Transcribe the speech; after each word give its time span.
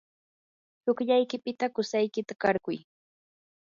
tsukllaykipita 0.83 1.65
qusaykita 1.75 2.33
qarquy. 2.41 2.75